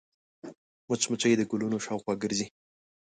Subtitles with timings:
[0.87, 2.47] مچمچۍ د ګلونو شاوخوا ګرځي